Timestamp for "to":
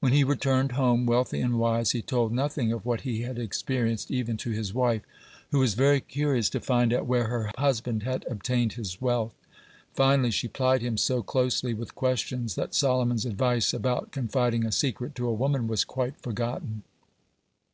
4.36-4.50, 6.50-6.60, 15.14-15.26